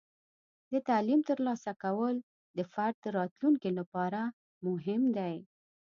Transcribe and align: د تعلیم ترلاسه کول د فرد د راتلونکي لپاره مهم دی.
د 0.71 0.73
تعلیم 0.87 1.21
ترلاسه 1.29 1.71
کول 1.83 2.15
د 2.57 2.59
فرد 2.73 2.95
د 3.01 3.05
راتلونکي 3.19 3.69
لپاره 3.79 4.21
مهم 4.65 5.01
دی. 5.17 5.35